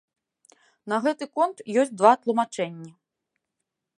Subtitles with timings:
[0.93, 2.91] На гэты конт ёсць два тлумачэнні.